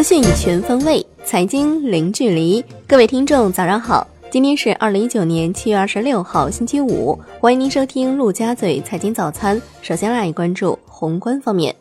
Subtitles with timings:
[0.00, 2.64] 资讯全方位，财经零距离。
[2.88, 4.08] 各位听众，早上好！
[4.30, 7.20] 今天是二零一九年七月二十六号，星期五。
[7.38, 9.60] 欢迎您收听陆家嘴财经早餐。
[9.82, 11.76] 首先来关注宏观方面，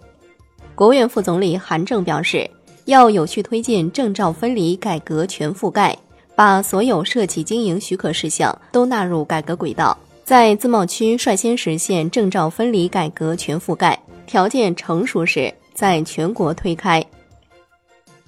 [0.76, 2.46] 国务院副总理韩正表示，
[2.84, 5.98] 要有序推进证照分离改革全覆盖，
[6.36, 15.54] 把所有涉企经营许可事项都纳入改革轨道，在自贸区率先实现证照分离改革全覆盖，条件成熟时。
[15.74, 17.02] 在全国推开。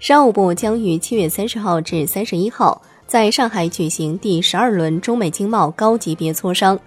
[0.02, 6.78] 商务部将于七月三十号至三十一号在上海举行第十二轮中美经贸高级别磋商。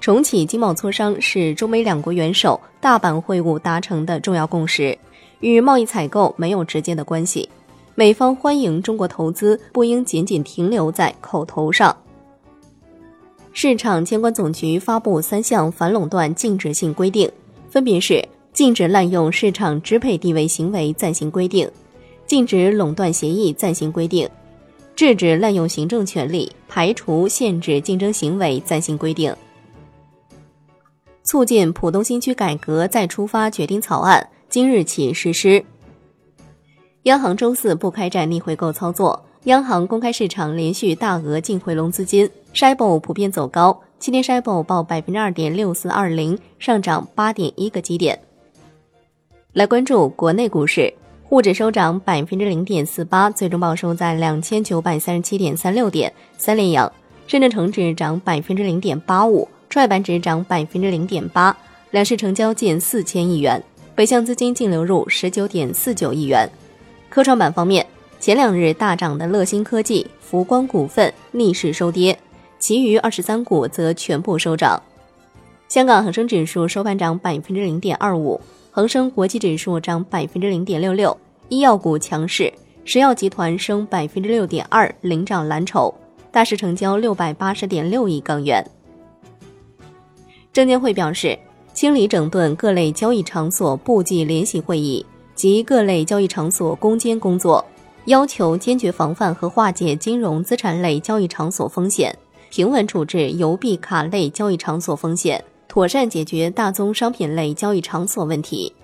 [0.00, 4.96] 重启经贸磋商是中美两国元首大阪会晤达成的重要共识，
[5.40, 7.48] 与贸易采购没有直接的关系。
[7.96, 11.94] 美方欢迎中国投资，不应仅仅停留在口头上。
[13.52, 17.28] 市场监管总局发布三项反垄断禁止性规定，
[17.68, 18.24] 分别是。
[18.52, 21.70] 禁止滥用市场支配地位行为暂行规定，
[22.30, 24.28] 禁止垄断协议暂行规定，
[24.94, 29.34] 制止滥用行政权力、排除限制竞争行为暂行规定。
[31.24, 35.64] 促进浦东新区改革再出发决定草案今日起实施。
[37.02, 48.20] 央行周四不开展逆回购操作，央行公开市场连续大额净回笼资金，SHIBO 普遍走高，七天 SHIBO 报百分之二点六四二零，上涨八点一个基点。
[49.52, 50.94] 来关注国内股市，
[51.30, 56.92] 沪指收涨百分之零点四八，最终报收在两千九百三十七点三六点，三连阳。
[57.28, 61.56] 深圳成指涨百分之零点八五，创业板指涨百分之零点八，
[61.92, 63.62] 两市成交近四千亿元，
[63.94, 66.50] 北向资金净流入十九点四九亿元。
[67.08, 67.86] 科创板方面，
[68.18, 72.18] 前两日大涨的乐新科技、福光股份逆势收跌，
[72.58, 74.82] 其余二十三股则全部收涨。
[75.68, 78.40] 香港恒生指数收盘涨百分之零点二五。
[78.72, 81.16] 恒生国际指数涨百分之零点六六，
[81.48, 82.52] 医药股强势，
[82.84, 85.92] 石药集团升百分之六点二，领涨蓝筹。
[86.30, 88.64] 大市成交六百八十点六亿港元。
[90.52, 91.36] 证监会表示，
[91.74, 97.64] 清理整顿各类交易场所部际联席会议及各类交易场所攻坚工作，
[98.04, 102.16] 要求坚决防范和化解金融资产类交易场所风险，
[102.50, 105.42] 平稳处置邮币卡类交易场所风险。
[105.70, 108.74] 妥善解决大宗商品类交易场所问题，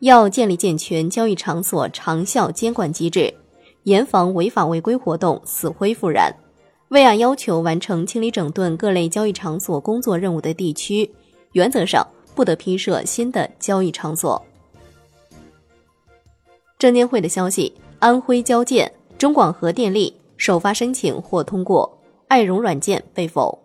[0.00, 3.32] 要建立健全交易场所长效监管机制，
[3.84, 6.30] 严防违法违规活动死灰复燃。
[6.88, 11.10] 为按要求完成清理整顿各类交易场所工作任务的地区，
[11.52, 14.40] 原则上不得批设新的交易场所。
[16.78, 21.90] 证监会的消息：安徽交建、中广核电力首发申请或通过，
[22.28, 23.58] 爱融软件被否。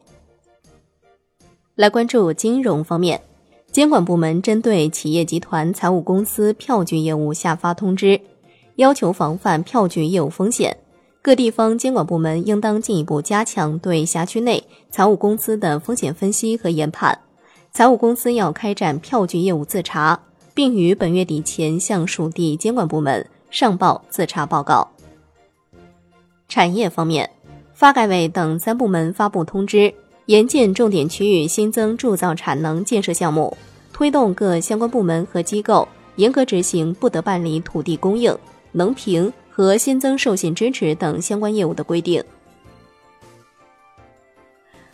[1.79, 3.22] 来关注金融方面，
[3.72, 8.19] 监管部门针对企业集团财务公司票据业务下发通知，
[8.75, 10.75] 要求防范票据业务风险。
[11.22, 17.17] 各地方监管部门应当进一步加强对辖区内财务公司的风险分析和研判。
[17.72, 20.19] 财务公司要开展票据业务自查，
[20.53, 24.85] 并于本月底前向属地监管部门上报自查报告。
[26.50, 27.29] 产业方面，
[27.73, 29.94] 发改委等三部门发布通知。
[30.29, 33.57] 严禁重点区域新增铸造产能建设项目，
[33.91, 38.38] 推动各相关部门和机构严格执行不得办理土地供应、
[38.72, 42.23] 能评和新增授信支持等相关业务的规定。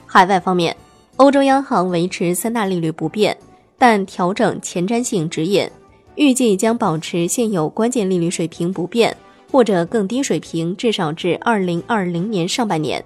[0.06, 0.74] 海外方面，
[1.18, 3.38] 欧洲央行维持三大利率不变，
[3.78, 5.70] 但调整前瞻性指引，
[6.16, 9.14] 预计将保持现有关键利率水平不变，
[9.52, 13.04] 或者更低水平，至少至二零二零年上半年。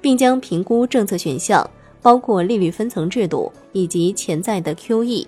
[0.00, 1.68] 并将评估政策选项，
[2.00, 5.26] 包括利率分层制度以及潜在的 QE。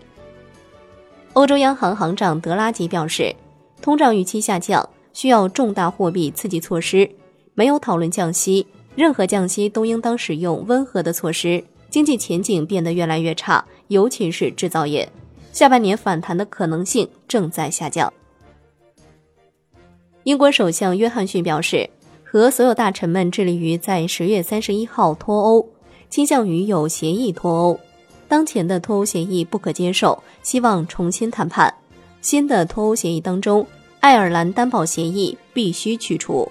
[1.34, 3.34] 欧洲央行行长德拉吉表示，
[3.80, 7.10] 通胀预期下降需要重大货币刺激措施，
[7.54, 11.64] 没有讨论降息，任何降息都应当使用温和的措施。
[11.90, 15.10] 经济前景变得越来越差，尤其是制造业，
[15.52, 18.12] 下半年反弹的可能性正在下降。
[20.24, 21.90] 英国首相约翰逊表示。
[22.32, 25.68] 和所有大臣们致力于在十月三十一号脱欧，
[26.08, 27.78] 倾向于有协议脱欧。
[28.26, 31.74] 当前的脱欧协议不可接受，希望重新谈判。
[32.22, 33.66] 新的脱欧协议当中，
[34.00, 36.50] 爱尔兰担保协议必须去除。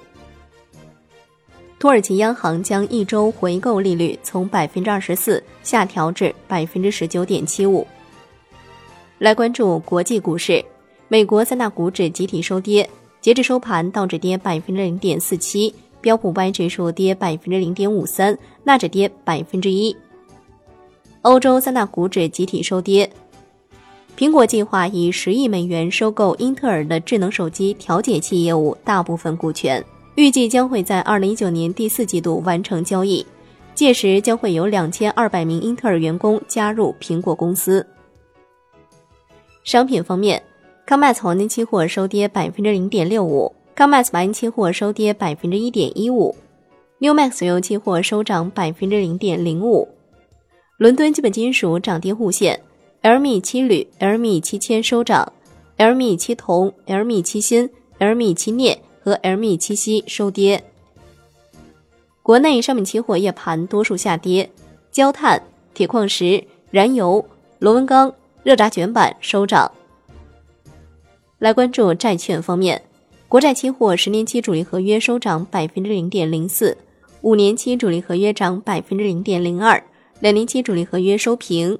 [1.79, 7.87] 土耳其央行将一周回购利率从百分之二十四下调至百分之十九点七五。
[9.17, 10.63] 来关注国际股市，
[11.07, 12.87] 美国三大股指集体收跌。
[13.21, 19.95] 截至收盘，道指跌百分之零点四七，标普五百指数跌百分之零点五三，纳指跌百分之一。
[21.21, 23.07] 欧洲三大股指集体收跌，
[24.17, 29.85] 苹果计划以十亿美元收购英特尔的智能手机调节器业务大部分股权，
[30.15, 33.23] 预计将会在二零一九年第四季度完成交易，
[33.75, 37.85] 届时将会有两千二百名英特尔员工加入苹果公司。
[39.63, 40.41] 商品方面
[40.91, 46.35] ，COMEX 黄金期货收跌百分之零点六五，COMEX 白银期货收跌百分之一点一五
[46.99, 49.87] ，Newmax 原油期货收涨百分之零点零五。
[50.75, 52.59] 伦敦基本金属涨跌互现
[53.03, 55.31] ，LME 七铝、LME 七铅收涨
[55.77, 60.61] ，LME 七铜、LME 七锌、LME 七镍和 LME 七锡收跌。
[62.21, 64.51] 国内商品期货夜盘多数下跌，
[64.91, 65.41] 焦炭、
[65.73, 67.25] 铁矿石、燃油、
[67.59, 68.13] 螺纹钢。
[68.43, 69.71] 热轧卷板收涨。
[71.41, 72.79] 来关注债券方面，
[73.27, 76.77] 国债期货十年期主力合约收涨百分之零点零四，
[77.21, 79.83] 五年期主力合约涨百分之零点零二，
[80.19, 81.75] 两年期主力合约收平。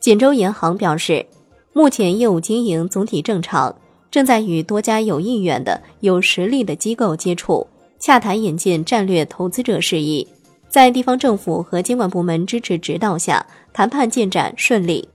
[0.00, 1.26] 锦州银行表示，
[1.74, 3.76] 目前业务经营总体正常，
[4.10, 7.66] 正在与多家有意愿的、有实力的机构接触，
[7.98, 10.26] 洽谈引进战略投资者事宜。
[10.70, 15.06] 在地方政府和监管部门支持指导下，谈判进展顺利。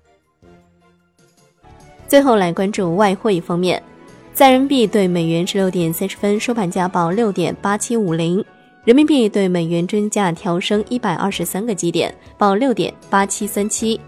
[2.14, 3.82] 最后来关注外汇方面，
[4.36, 8.46] 在人民币对美元十六点三十分收盘价报六点八七五零，
[8.84, 14.00] 人民币对美元均价调升一百二十三个基点，报六点八七三七。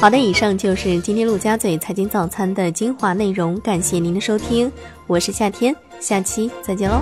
[0.00, 4.72] 好的，以上就是今天陆家嘴财经早餐的精华内容，感谢您的收听，
[5.06, 7.00] 我是夏天，下期再见喽。